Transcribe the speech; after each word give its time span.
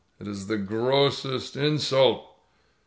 It 0.19 0.27
is 0.27 0.47
the 0.47 0.57
grossest 0.57 1.55
insult!" 1.55 2.25